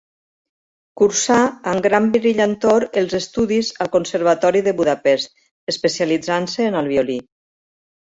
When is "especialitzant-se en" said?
5.77-6.85